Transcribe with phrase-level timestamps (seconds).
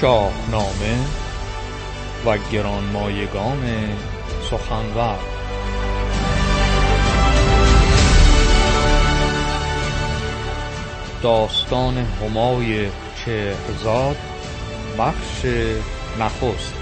[0.00, 0.98] شاهنامه
[2.26, 3.88] و گرانمایگان
[4.50, 5.18] سخنور.
[11.22, 12.88] داستان همای
[13.24, 14.16] چهرزاد
[14.98, 15.44] بخش
[16.20, 16.74] نخست.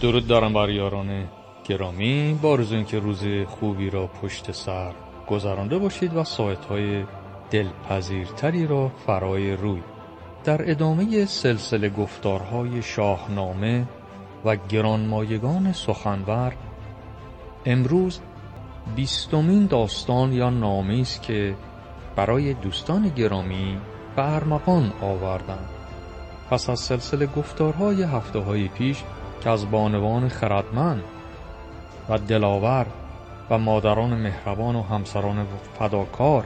[0.00, 1.28] درود دارم بر یاران
[1.64, 2.38] گرامی.
[2.42, 2.56] با
[2.86, 7.04] که روز خوبی را پشت سر گذرانده باشید و سایت های
[7.50, 9.82] دلپذیرتری را فرای روی.
[10.44, 13.84] در ادامه سلسله گفتارهای شاهنامه
[14.44, 16.52] و گرانمایگان سخنور
[17.66, 18.20] امروز
[18.96, 21.54] بیستمین داستان یا نامی است که
[22.16, 23.78] برای دوستان گرامی
[24.16, 25.68] به ارمغان آوردند.
[26.50, 29.02] پس از سلسله گفتارهای هفته های پیش
[29.40, 31.04] که از بانوان خردمند
[32.08, 32.86] و دلاور
[33.50, 35.46] و مادران مهربان و همسران
[35.78, 36.44] فداکار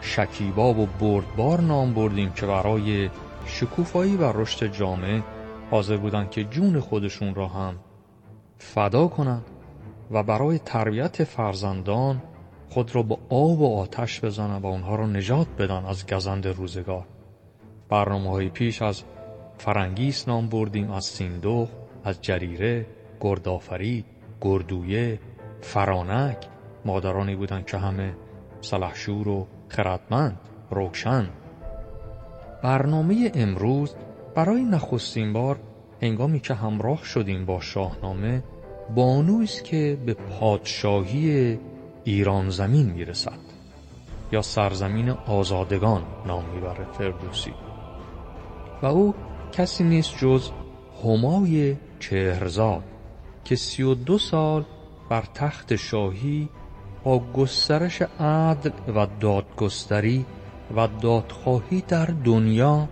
[0.00, 3.10] شکیبا و بردبار نام بردیم که برای
[3.46, 5.22] شکوفایی و رشد جامعه
[5.70, 7.74] حاضر بودند که جون خودشون را هم
[8.58, 9.44] فدا کنند
[10.10, 12.22] و برای تربیت فرزندان
[12.70, 17.06] خود را با آب و آتش بزنند و آنها را نجات بدن از گزند روزگار.
[17.88, 19.02] برنامه های پیش از
[19.58, 21.68] فرنگیس نام بردیم از سیندوخ
[22.04, 22.86] از جریره
[23.20, 24.04] گردآفرید
[24.40, 25.18] گردویه
[25.64, 26.36] فرانک
[26.84, 28.14] مادرانی بودند که همه
[28.60, 30.38] سلحشور و خردمند
[30.70, 31.28] روشن.
[32.62, 33.94] برنامه امروز
[34.34, 35.58] برای نخستین بار
[36.02, 38.42] هنگامی که همراه شدیم با شاهنامه
[38.94, 41.58] بانوی است که به پادشاهی
[42.04, 43.38] ایران زمین می‌رسد
[44.32, 47.54] یا سرزمین آزادگان نام می‌برد فردوسی.
[48.82, 49.14] و او
[49.52, 50.50] کسی نیست جز
[51.04, 52.82] همای چهرزاد
[53.44, 54.64] که سی و دو سال
[55.08, 56.48] بر تخت شاهی
[57.04, 60.26] با گسترش عدل و دادگستری
[60.76, 62.88] و دادخواهی در دنیا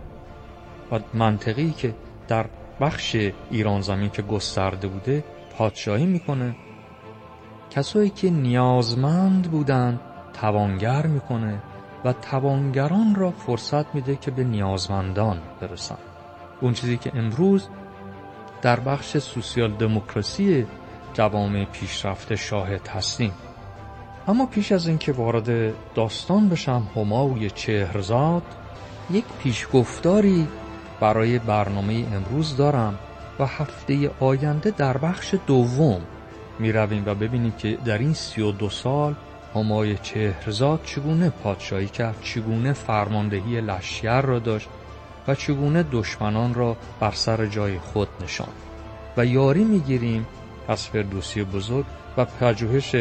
[0.93, 1.95] و منطقی که
[2.29, 2.47] در
[2.81, 3.17] بخش
[3.51, 5.25] ایران زمین که گسترده بوده
[5.59, 6.57] پادشاهی می‌کنه.
[7.71, 10.01] کسایی که نیازمند بودند
[10.33, 11.63] توانگر می‌کنه
[12.05, 15.99] و توانگران را فرصت میده که به نیازمندان برسن.
[16.61, 17.69] اون چیزی که امروز
[18.63, 20.67] در بخش سوسیال دموکراسی
[21.15, 23.33] جوامع پیشرفته شاهد هستیم.
[24.29, 28.43] اما پیش از اینکه وارد داستان بشم هماوی چهرزاد
[29.11, 30.49] یک پیشگفتاری
[31.01, 32.99] برای برنامه امروز دارم
[33.39, 36.01] و هفته آینده در بخش دوم
[36.59, 39.15] می رویم و ببینیم که در این سی و دو سال
[39.55, 44.69] همای چهرزاد چگونه پادشاهی کرد چگونه فرماندهی لشکر را داشت
[45.29, 48.49] و چگونه دشمنان را بر سر جای خود نشان
[49.17, 50.27] و یاری می‌گیریم
[50.69, 51.85] از فردوسی بزرگ
[52.17, 52.97] و پژوهش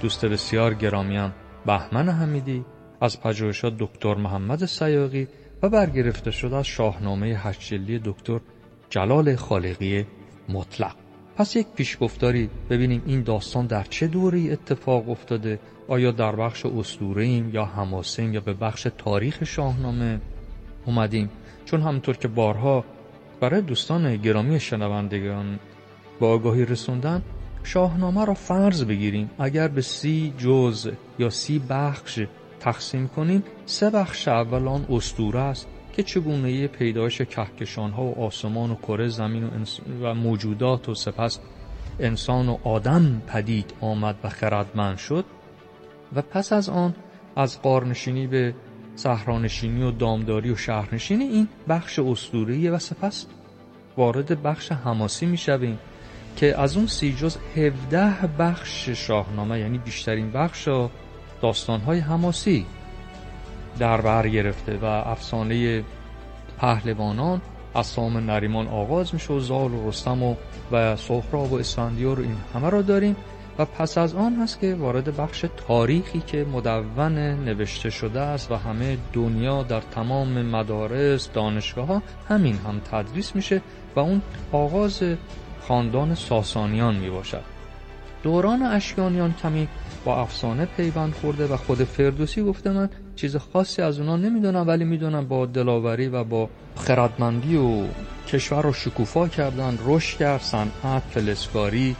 [0.00, 1.32] دوست بسیار گرامیم
[1.66, 2.64] بهمن حمیدی
[3.00, 5.28] از پژوهشات دکتر محمد سیاقی
[5.62, 8.40] و برگرفته شده از شاهنامه هشتجلی دکتر
[8.90, 10.06] جلال خالقی
[10.48, 10.94] مطلق.
[11.36, 15.58] پس یک پیشگفتاری ببینیم این داستان در چه دوری اتفاق افتاده
[15.88, 20.20] آیا در بخش اسطوره ایم یا حماسه یا به بخش تاریخ شاهنامه
[20.86, 21.30] اومدیم؟
[21.64, 22.84] چون همطور که بارها
[23.40, 25.58] برای دوستان گرامی شنوندگان
[26.22, 27.22] با آگاهی رسوندن
[27.62, 29.30] شاهنامه را فرض بگیریم.
[29.38, 32.20] اگر به سی جز یا سی بخش
[32.60, 38.70] تقسیم کنیم سه بخش اول آن اسطوره است که چگونه پیدایش کهکشان ها و آسمان
[38.70, 39.48] و کره زمین و,
[40.02, 41.38] و موجودات و سپس
[42.00, 45.24] انسان و آدم پدید آمد و خردمند شد
[46.14, 46.94] و پس از آن
[47.36, 48.54] از قارنشینی به
[48.96, 53.26] صحرانشینی و دامداری و شهرنشینی این بخش اسطوره‌ای و سپس
[53.96, 55.78] وارد بخش حماسی می‌شویم.
[56.36, 60.68] که از اون سی جز 17 بخش شاهنامه یعنی بیشترین بخش
[61.42, 62.66] داستانهای حماسی
[63.78, 65.84] در بر گرفته و افسانه
[66.58, 67.40] پهلوانان
[67.74, 70.34] از سام نریمان آغاز میشه و زال و رستم و
[70.72, 73.16] و سهراب و اسفندیار و این همه را داریم.
[73.58, 78.54] و پس از آن هست که وارد بخش تاریخی که مدون نوشته شده است و
[78.56, 83.62] همه دنیا در تمام مدارس دانشگاه ها همین هم تدریس میشه
[83.96, 84.22] و اون
[84.52, 85.02] آغاز
[85.68, 87.42] خاندان ساسانیان می باشد
[88.22, 89.68] دوران اشکانیان کمی
[90.04, 94.84] با افسانه پیوند خورده و خود فردوسی گفته من چیز خاصی از اونا نمی‌دونم ولی
[94.84, 97.84] می‌دونم با دلاوری و با خردمندی و
[98.28, 101.96] کشور رو شکوفا کردن رشد کرد صنعت فلسکاری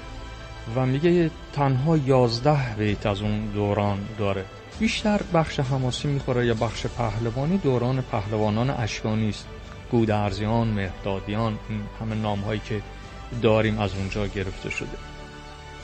[0.76, 4.44] و میگه تنها یازده بیت از اون دوران داره.
[4.80, 9.46] بیشتر بخش حماسی می‌خوره یا بخش پهلوانی دوران پهلوانان اشکانی است.
[9.90, 12.82] گودرزیان، مهدادیان این همه نام هایی که
[13.42, 14.96] داریم از اونجا گرفته شده.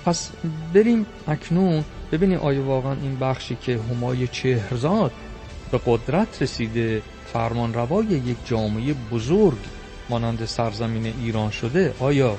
[0.05, 0.31] پس
[0.75, 5.13] بریم اکنون ببینیم آیا واقعا این بخشی که همای چهرزاد
[5.71, 7.03] به قدرت رسیده
[7.33, 9.59] فرمان روای یک جامعه بزرگ
[10.09, 12.37] مانند سرزمین ایران شده آیا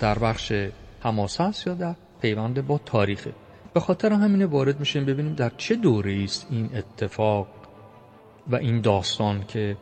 [0.00, 0.52] در بخش
[1.00, 3.32] حماسه است یا در پیوند با تاریخه؟
[3.74, 7.46] به خاطر همینه وارد میشیم ببینیم در چه دوره است این اتفاق
[8.50, 9.76] و این داستان که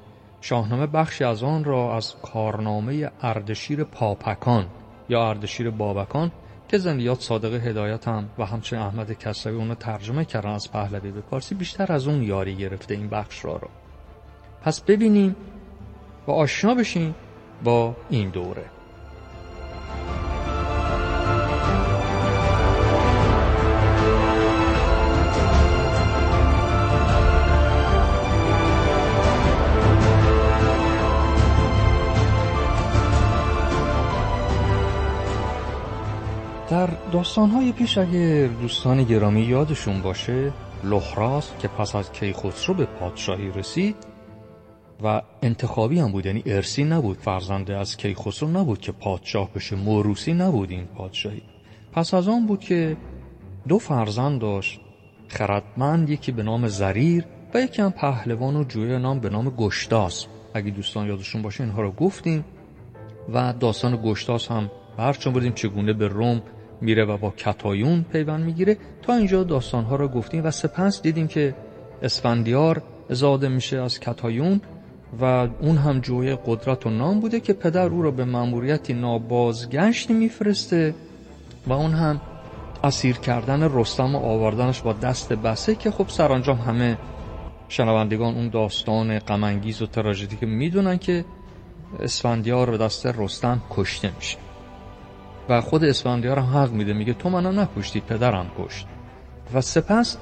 [0.44, 4.66] شاهنامه بخشی از آن را از کارنامه اردشیر پاپکان
[5.08, 6.30] یا اردشیر بابکان
[6.68, 11.20] که زندیات صادق هدایت هم و همچنین احمد کسروی اونو ترجمه کردن از پهلوی به
[11.20, 13.68] پارسی بیشتر از اون یاری گرفته این بخش را رو.
[14.62, 15.36] پس ببینیم
[16.26, 17.14] و آشنا بشیم
[17.64, 18.64] با این دوره.
[36.72, 40.52] در داستانهای پیش اگر دوستان گرامی یادشون باشه
[40.84, 43.96] لحراس که پس از کیخسرو به پادشاهی رسید
[45.04, 50.32] و انتخابی هم بود یعنی ارسی نبود فرزنده از کیخسرو نبود که پادشاه بشه موروسی
[50.32, 51.42] نبود این پادشاهی.
[51.92, 52.96] پس از آن بود که
[53.68, 54.80] دو فرزند داشت
[55.28, 57.24] خردمند یکی به نام زریر
[57.54, 60.26] و یکی هم پهلوان و جوی نام به نام گشتاس.
[60.54, 62.44] اگه دوستان یادشون باشه اینها رو گفتیم
[63.32, 66.42] و داستان گشتاس هم برچون بودیم چگونه به روم
[66.82, 68.76] میره و با کتایون پیوند می‌گیره.
[69.02, 71.54] تا اینجا داستانها رو گفتیم و سپس دیدیم که
[72.02, 74.60] اسفندیار زاده میشه از کتایون
[75.20, 75.24] و
[75.60, 80.94] اون هم جوی قدرت و نام بوده که پدر او را به مأموریتی نابازگشتی میفرسته
[81.66, 82.20] و اون هم
[82.84, 86.98] اسیر کردن رستم و آوردنش با دست بسه که خب سرانجام همه
[87.68, 91.24] شنوندگان اون داستان غمانگیز و تراژدی که می‌دونن که
[92.00, 94.51] اسفندیار به دست رستم کشته میشه.
[95.48, 98.86] و خود اسفندیار هم حق میده میگه تو منو نکشتی پدرم کشت.
[99.54, 100.16] و سپس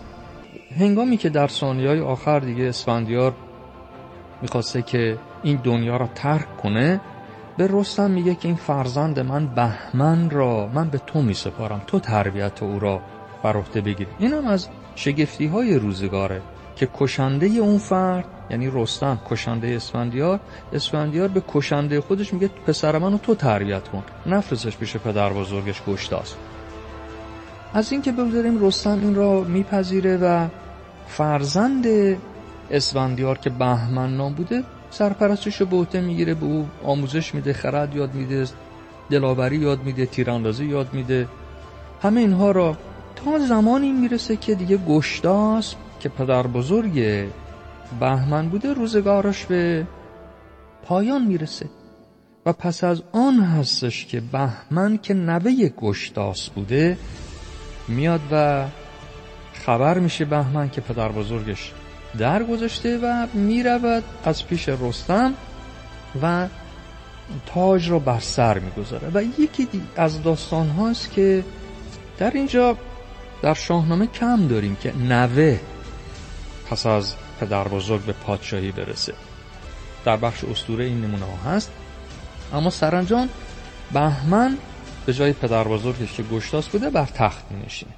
[0.79, 3.35] هنگامی که در های آخر دیگه اسفندیار
[4.43, 7.01] می‌خواسته که این دنیا را ترک کنه
[7.57, 12.63] به رستم میگه که این فرزند من بهمن را من به تو میسپارم تو تربیت
[12.63, 13.01] او را
[13.43, 16.43] بر عهده بگیر اینم از شگفتی های روزگاره.
[16.81, 20.41] که کشنده اون فرد یعنی رستم کشنده اسفندیار
[20.73, 26.35] اسفندیار به کشنده خودش میگه پسر منو تو تربیت کن نفرستش پیش پدر بزرگش گشتاس
[27.75, 30.47] از اینکه بگذاریم رستم این را میپذیره و
[31.09, 31.87] فرزند
[32.71, 37.97] اسفندیار که بهمن نام بوده سرپرستش رو به عهده می‌گیره به او آموزش میده خرد
[37.97, 38.47] یاد میده
[39.11, 41.29] دلاوری یاد میده تیراندازی یاد میده.
[42.03, 42.77] همه اینها را
[43.17, 47.27] تا زمانی می‌رسه که دیگه گشتاس که پدر بزرگ
[48.01, 49.87] بهمن بوده روزگارش به
[50.85, 51.67] پایان می‌رسه
[52.47, 56.99] و پس از آن هستش که بهمن که نوه گشتاس بوده
[57.89, 58.67] میاد و
[59.53, 61.73] خبر میشه بهمن که پدر بزرگش
[62.19, 65.35] درگذشته و می‌رود از پیش رستم
[66.23, 66.49] و
[67.47, 69.11] تاج را بر سر می‌گذاره.
[69.15, 71.45] و یکی از داستان هاست که
[72.19, 72.77] در اینجا
[73.43, 75.61] در شاهنامه کم داریم که نوه
[76.71, 79.15] پس از پدر بزرگ به پادشاهی برسه.
[80.05, 81.73] در بخش استوره این نمونه ها هست.
[82.53, 83.29] اما سرانجام
[83.93, 84.57] بهمن
[85.07, 87.93] به جای پدر بزرگش که گشتاس بوده بر تخت می نشینه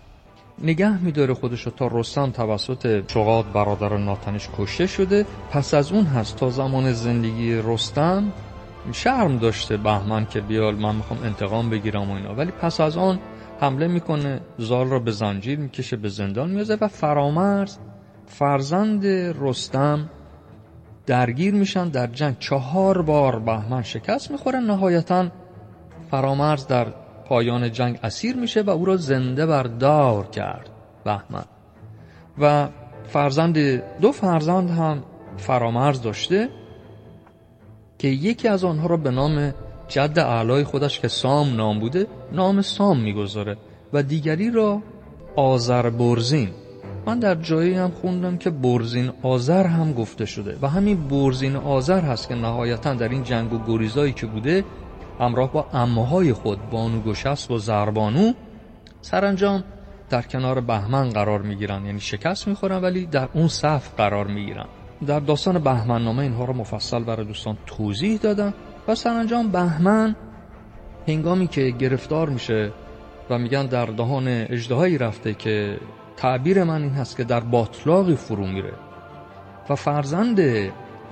[0.59, 5.27] نگه میداره خودشو تا رستم توسط شغاد برادر ناتنش کشته شده.
[5.51, 8.33] پس از اون هست تا زمان زندگی رستم
[8.93, 12.35] شرم داشته بهمن که بیال من می‌خوام انتقام بگیرم و اینا.
[12.35, 13.19] ولی پس از آن
[13.61, 17.77] حمله می‌کنه زال را به زنجیر می‌کشه به زندان میازه و فرامرز
[18.33, 19.07] فرزند
[19.41, 20.11] رستم
[21.07, 22.39] درگیر میشن در جنگ.
[22.39, 24.59] چهار بار بهمن شکست می‌خوره.
[24.59, 25.29] نهایتا
[26.11, 26.87] فرامرز در
[27.25, 30.71] پایان جنگ اسیر میشه و او را زنده بر دار کرد
[31.05, 31.45] بهمن.
[32.39, 32.69] و
[33.07, 33.59] فرزند
[34.01, 35.03] دو فرزند هم
[35.37, 36.49] فرامرز داشته
[37.99, 39.55] که یکی از آنها را به نام
[39.89, 43.57] جد اعلای خودش که سام نام بوده نام سام می‌گذاره
[43.93, 44.83] و دیگری را
[45.37, 46.49] آذربرزین.
[47.07, 52.01] من در جایی هم خوندم که برزین آذر هم گفته شده و همین برزین آذر
[52.01, 54.65] هست که نهایتا در این جنگ و گریزایی که بوده
[55.21, 58.33] همراه با امهای خود بانو گشست و زربانو
[59.01, 59.65] سرانجام
[60.11, 61.87] در کنار بهمن قرار می‌گیرن.
[61.87, 64.67] یعنی شکست می‌خورن ولی در اون صف قرار می‌گیرن.
[65.07, 68.55] در داستان بهمن نامه اینها رو مفصل برای دوستان توضیح دادم
[68.89, 70.17] و سرانجام بهمن
[71.09, 72.73] هنگامی که گرفتار میشه
[73.31, 75.79] و میگن در دهان اجدهایی رفته که
[76.23, 78.73] تعبیر من این هست که در باطلاقی فرو میره.
[79.69, 80.41] و فرزند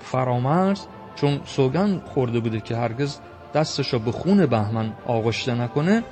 [0.01, 0.81] فرامرز
[1.15, 3.19] چون سوگن خورده بوده که هرگز
[3.55, 6.03] دستشو به خون بهمن آغشته نکنه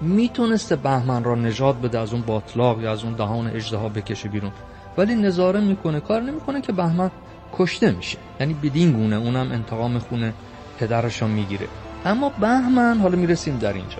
[0.00, 4.52] می‌تونسته بهمن را نجات بده از اون باطلاق یا از اون دهان اجدها بکشه بیرون.
[4.98, 7.10] ولی نظاره می‌کنه کار نمی‌کنه که بهمن
[7.52, 8.18] کشته میشه.
[8.40, 10.34] یعنی بدین گونه اونم انتقام خونه
[10.78, 11.66] پدرش می‌گیره.
[12.04, 13.98] اما بهمن حالا می‌رسیم در اینجا.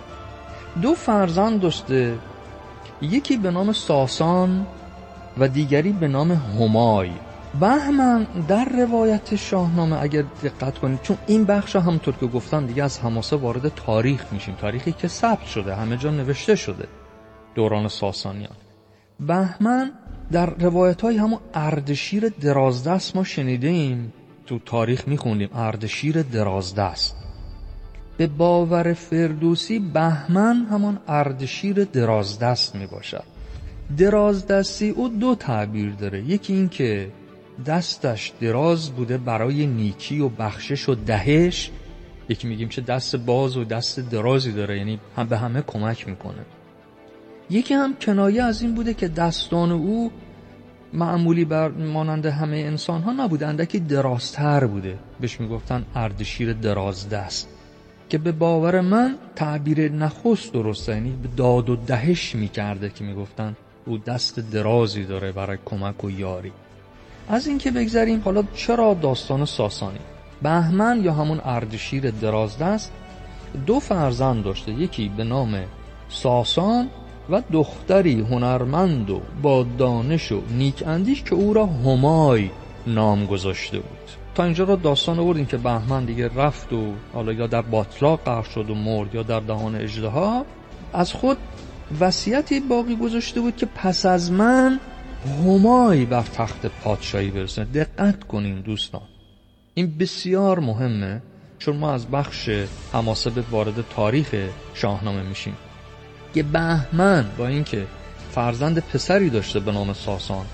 [0.82, 2.18] دو فرزند داشته
[3.04, 4.66] یکی به نام ساسان
[5.38, 7.10] و دیگری به نام همای.
[7.60, 13.00] بهمن در روایت شاهنامه اگر دقت کنید چون این بخش همونطور که گفتم دیگه از
[13.00, 14.54] حماسه وارد تاریخ میشیم.
[14.54, 16.88] تاریخی که ثبت شده همه جا نوشته شده.
[17.54, 18.56] دوران ساسانیان.
[19.20, 19.92] بهمن
[20.32, 24.12] در روایت های همون اردشیر درازدست ما شنیده ایم
[24.46, 25.48] تو تاریخ میخوندیم.
[25.54, 27.23] اردشیر درازدست.
[28.16, 33.24] به باور فردوسی بهمن همان اردشیر درازدست می باشد
[33.98, 36.22] درازدستی او دو تعبیر داره.
[36.22, 37.10] یکی این که
[37.66, 41.70] دستش دراز بوده برای نیکی و بخشش و دهش.
[42.28, 46.44] یکی میگیم چه دست باز و دست درازی داره یعنی هم به همه کمک می‌کنه.
[47.50, 50.10] یکی هم کنایه از این بوده که دستان او
[50.92, 54.98] معمولی بر مانند همه انسان ها نبوده اندکی درازتر بوده.
[55.20, 57.53] بهش می‌گفتن اردشیر دراز دست
[58.08, 63.56] که به باور من تعبیر نخست درسته یعنی به داد و دهش می‌کرده که می‌گفتن
[63.86, 66.52] او دست درازی داره برای کمک و یاری.
[67.28, 69.98] از اینکه بگذریم حالا چرا داستان ساسانی؟
[70.42, 72.92] بهمن یا همون اردشیر درازدست؟
[73.66, 75.60] دو فرزند داشته یکی به نام
[76.08, 76.88] ساسان
[77.30, 82.50] و دختری هنرمند و با دانش و نیک اندیش که او را همای
[82.86, 84.23] نام گذاشته بود.
[84.34, 88.50] تا اینجا را داستان آوردیم که بهمن دیگه رفت و حالا یا در باطلاق غرق
[88.50, 90.46] شد و مرد یا در دهان اجدها
[90.92, 91.36] از خود
[92.00, 94.80] وصیتی باقی گذاشته بود که پس از من
[95.44, 97.64] همای بر تخت پادشاهی برسه.
[97.64, 99.02] دقت کنین دوستان.
[99.74, 101.22] این بسیار مهمه
[101.58, 102.50] چون ما از بخش
[102.92, 104.34] حماسه به وارد تاریخ
[104.74, 105.56] شاهنامه میشیم.
[106.34, 107.86] که بهمن با اینکه
[108.30, 110.46] فرزند پسری داشته به نام ساسان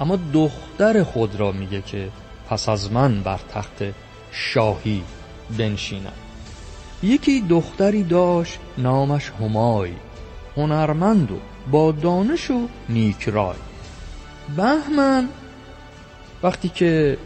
[0.00, 2.08] اما دختر خود را میگه که
[2.48, 3.84] پس از من بر تخت
[4.32, 5.02] شاهی
[5.58, 6.12] بنشینم
[7.02, 9.92] یکی دختری داشت نامش همای
[10.56, 11.38] هنرمند و
[11.70, 13.56] با دانش و نیک رای.
[14.56, 15.28] بهمن
[16.42, 17.18] وقتی که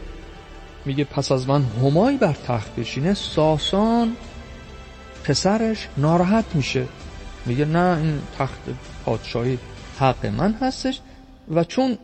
[0.84, 4.16] میگه پس از من همای بر تخت بشینه ساسان
[5.24, 6.88] پسرش ناراحت میشه.
[7.46, 8.60] میگه نه این تخت
[9.04, 9.58] پادشاهی
[9.98, 11.00] حق من هستش
[11.54, 11.98] و چون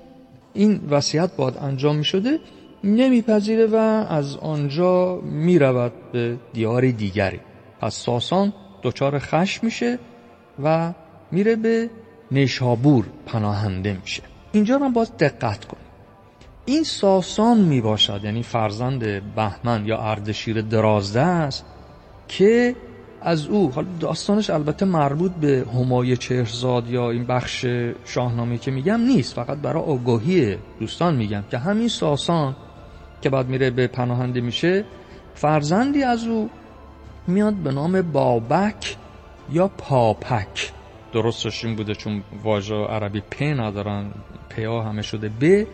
[0.54, 2.38] این وصیت باید انجام می‌شده
[2.84, 3.76] نمیپذیره و
[4.08, 7.40] از آنجا می‌رود به دیار دیگری.
[7.80, 9.98] پس ساسان دچار خشم میشه
[10.62, 10.92] و
[11.30, 11.90] میره به
[12.30, 14.22] نیشابور پناهنده میشه.
[14.52, 15.78] اینجا رو باز دقت کن.
[16.64, 21.64] این ساسان می باشد یعنی فرزند بهمن یا اردشیر درازده است
[22.28, 22.74] که
[23.22, 27.66] از او حالا داستانش البته مربوط به همای چهرزاد یا این بخش
[28.04, 32.56] شاهنامه که میگم نیست فقط برای آگاهی دوستان میگم که همین ساسان
[33.20, 34.84] که بعد میره به پناهنده میشه
[35.34, 36.50] فرزندی از او
[37.26, 38.96] میاد به نام بابک
[39.52, 40.72] یا پاپک.
[41.12, 44.10] درستش این بوده چون واژه عربی پ ندارن
[44.48, 45.66] پیا همه شده ب.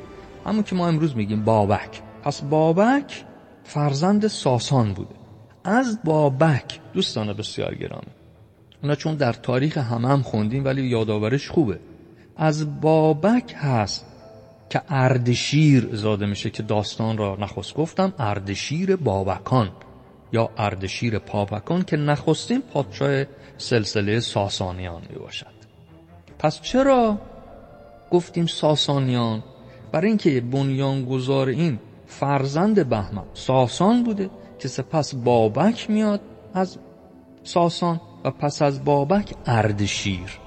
[0.46, 2.02] همون که ما امروز میگیم بابک.
[2.22, 3.24] پس بابک
[3.64, 5.14] فرزند ساسان بوده.
[5.64, 8.12] از بابک دوستان بسیار گرامی
[8.82, 11.78] اونا چون در تاریخ همه هم خوندیم ولی یادآورش خوبه.
[12.36, 14.13] از بابک هست
[14.74, 19.70] که اردشیر زاده میشه که داستان را نخست گفتم اردشیر بابکان
[20.32, 23.24] یا اردشیر پاپکان که نخستین پادشاه
[23.58, 25.54] سلسله ساسانیان می باشد
[26.38, 27.18] پس چرا
[28.10, 29.42] گفتیم ساسانیان؟
[29.92, 36.20] برای اینکه بنیانگذار این فرزند بهمن ساسان بوده که سپس بابک میاد
[36.54, 36.78] از
[37.44, 40.38] ساسان و پس از بابک اردشیر.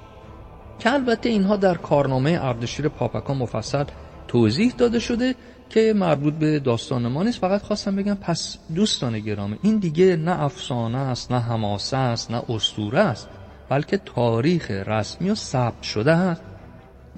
[0.80, 3.84] که البته اینها در کارنامه اردشیر پاپکان مفصل
[4.28, 5.36] توضیح داده شده
[5.70, 7.40] که مربوط به داستان ما نیست.
[7.40, 12.42] فقط خواستم بگم پس دوستان گرامی این دیگه نه افسانه است نه حماسه است نه
[12.50, 13.30] اسطوره است
[13.70, 16.42] بلکه تاریخ رسمی و ثبت شده است.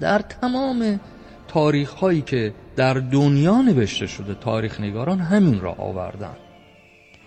[0.00, 1.00] در تمام
[1.48, 6.36] تاریخ هایی که در دنیا نوشته شده تاریخ نگاران همین را آوردن.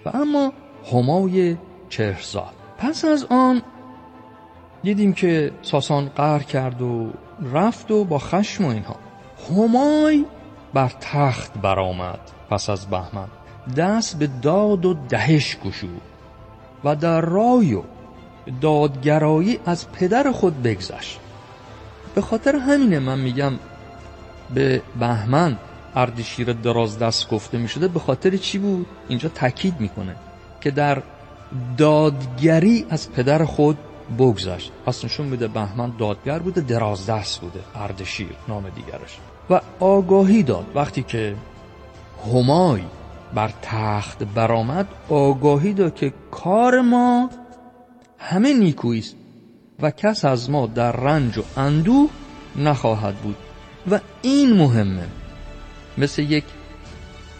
[0.05, 0.53] و اما
[0.93, 1.57] همای
[1.89, 2.53] چهرزاد.
[2.77, 3.61] پس از آن
[4.83, 7.11] دیدیم که ساسان قهر کرد و
[7.53, 8.95] رفت و با خشم و اینها.
[9.49, 10.25] همای
[10.73, 12.19] بر تخت برآمد
[12.49, 13.27] پس از بهمن.
[13.77, 16.01] دست به داد و دهش گشود
[16.83, 17.83] و در رای و
[18.61, 21.19] دادگرایی از پدر خود بگذشت.
[22.15, 23.53] به خاطر همینه من میگم
[24.53, 25.57] به بهمن
[25.95, 30.15] اردشیر دراز دست گفته می شده به خاطر چی بود؟ اینجا تاکید می‌کنه
[30.61, 31.01] که در
[31.77, 33.77] دادگری از پدر خود
[34.19, 34.71] بگذشت.
[34.85, 39.19] پس نشون میده بهمن دادگر بوده درازدست بوده اردشیر نام دیگرش.
[39.49, 40.65] و آگاهی داد.
[40.75, 41.35] وقتی که
[42.33, 42.81] همای
[43.33, 47.29] بر تخت برآمد آگاهی داد که کار ما
[48.17, 49.15] همه نیکویی است
[49.81, 52.09] و کس از ما در رنج و اندوه
[52.55, 53.35] نخواهد بود.
[53.91, 55.07] و این مهمه.
[55.97, 56.43] مثل یک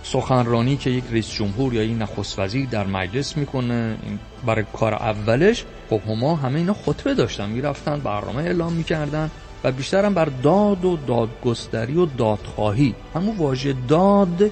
[0.04, 3.98] سخنرانی که یک رئیس جمهور یا یک نخست وزیر در مجلس می‌کنه
[4.46, 9.32] برای کار اولش خب هما همه اینا خطبه داشتن می‌رفتن برنامه اعلام می‌کردن.
[9.64, 12.96] و بیشتر هم بر داد و دادگستری و دادخواهی.
[13.16, 14.52] همون واژه داد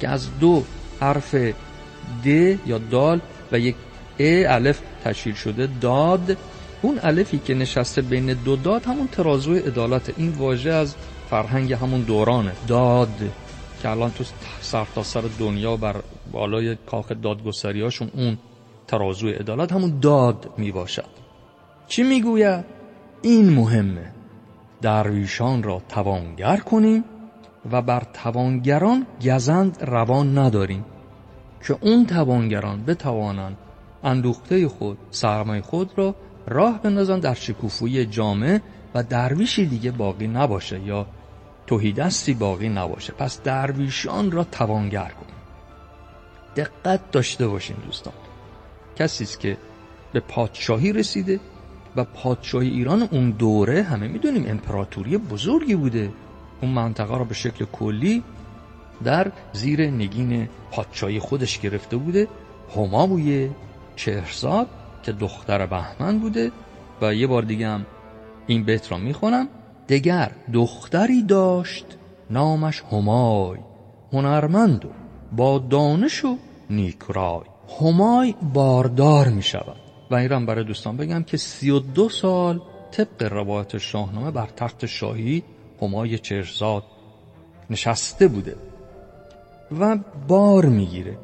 [0.00, 0.64] که از دو
[1.00, 1.34] حرف
[2.24, 2.26] د
[2.66, 3.20] یا دال
[3.52, 3.74] و یک
[4.20, 5.68] ا الف تشکیل شده.
[5.80, 6.36] داد
[6.82, 10.12] اون الفی که نشسته بین دو داد همون ترازوی عدالت.
[10.16, 10.94] این واژه از
[11.30, 12.52] فرهنگ همون دورانه.
[12.68, 13.18] داد
[13.82, 14.24] که الان تو
[14.60, 15.96] سرتاسر سر دنیا بر
[16.32, 18.38] بالای کاخ دادگستری هاشون اون
[18.86, 21.04] ترازوی عدالت همون داد می باشد
[21.88, 22.81] چی می‌گوید؟
[23.22, 24.12] این مهمه.
[24.80, 27.04] درویشان را توانگر کنیم
[27.70, 30.84] و بر توانگران گزند روان نداریم
[31.66, 33.56] که اون توانگران بتوانند
[34.04, 36.14] اندوخته خود سرمایه خود را
[36.46, 38.62] راه بندازن در شکوفوی جامعه
[38.94, 41.06] و درویشی دیگه باقی نباشه یا
[41.66, 43.12] توهیدستی باقی نباشه.
[43.12, 45.36] پس درویشان را توانگر کنیم.
[46.56, 48.14] دقت داشته باشین دوستان.
[48.96, 49.56] کسی است که
[50.12, 51.40] به پادشاهی رسیده
[51.96, 56.12] و پادشاهی ایران اون دوره همه می‌دونیم امپراتوری بزرگی بوده.
[56.62, 58.22] اون منطقه را به شکل کلی
[59.04, 62.28] در زیر نگین پادشاهی خودش گرفته بوده.
[62.76, 63.50] هماموی
[63.96, 64.66] چهرزاد
[65.02, 66.52] که دختر بهمن بوده
[67.02, 67.86] و یه بار دیگه هم
[68.46, 69.48] این بیت را می‌خونم.
[69.88, 71.86] دگر دختری داشت
[72.30, 73.58] نامش همای
[74.12, 74.88] هنرمند و
[75.32, 76.36] با دانش و
[76.70, 77.40] نیکرای.
[77.80, 83.32] همای باردار می شود و این برای دوستان بگم که سی و دو سال طبق
[83.32, 85.42] روایت شاهنامه بر تخت شاهی
[85.82, 86.84] همای چرزاد
[87.70, 88.56] نشسته بوده
[89.80, 89.98] و
[90.28, 91.18] بار می‌گیره.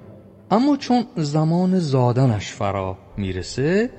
[0.51, 3.91] اما چون زمان زادنش فرا می‌رسه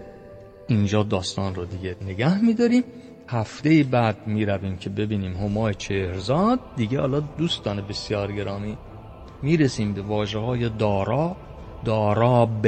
[0.68, 2.84] اینجا داستان رو دیگه نگه میداریم.
[3.28, 6.60] هفته بعد می‌رویم که ببینیم همای چهرزاد.
[6.76, 8.78] دیگه حالا دوستان بسیار گرامی
[9.42, 11.36] می‌رسیم به واجه های دارا
[11.86, 12.68] داراب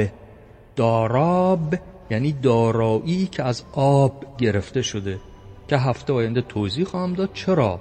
[0.76, 1.74] داراب
[2.10, 5.20] یعنی دارایی که از آب گرفته شده
[5.68, 7.80] که هفته آینده توضیح خواهم داد چرا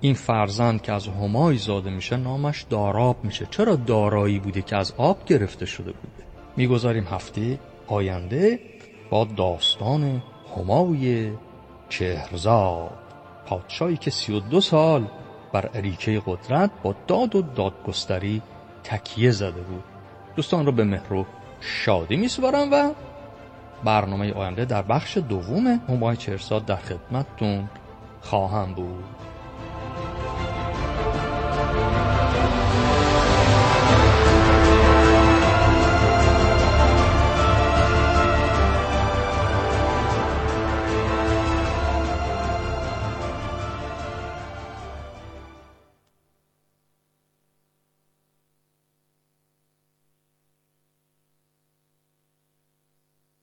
[0.00, 3.46] این فرزند که از همای زاده میشه نامش داراب میشه.
[3.50, 6.24] چرا دارایی بوده که از آب گرفته شده بوده؟
[6.56, 8.60] می‌گذاریم هفته آینده
[9.10, 10.22] با داستان
[10.56, 11.30] همای
[11.88, 12.90] چهرزاد
[13.46, 15.06] پادشاهی که سی و دو سال
[15.52, 18.42] بر اریکه قدرت با داد و دادگستری
[18.84, 19.84] تکیه زده بود.
[20.36, 21.26] دوستان رو به مهر و
[21.60, 22.90] شادی میسپارم و
[23.84, 27.68] برنامه آینده در بخش دوم همای چهرزاد در خدمتتون
[28.20, 29.04] خواهم بود.